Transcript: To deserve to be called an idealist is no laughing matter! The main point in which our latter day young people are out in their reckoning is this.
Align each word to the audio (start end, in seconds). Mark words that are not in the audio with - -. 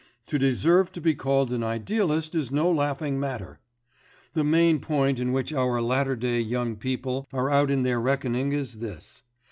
To 0.25 0.39
deserve 0.39 0.91
to 0.93 0.99
be 0.99 1.13
called 1.13 1.53
an 1.53 1.61
idealist 1.63 2.33
is 2.33 2.51
no 2.51 2.71
laughing 2.71 3.19
matter! 3.19 3.59
The 4.33 4.43
main 4.43 4.79
point 4.79 5.19
in 5.19 5.31
which 5.31 5.53
our 5.53 5.79
latter 5.79 6.15
day 6.15 6.39
young 6.39 6.75
people 6.75 7.27
are 7.31 7.51
out 7.51 7.69
in 7.69 7.83
their 7.83 8.01
reckoning 8.01 8.51
is 8.51 8.79
this. 8.79 9.21